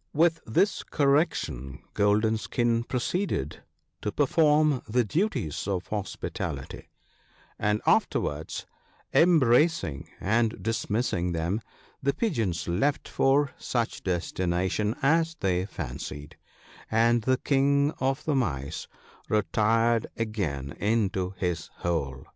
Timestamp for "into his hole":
20.72-22.26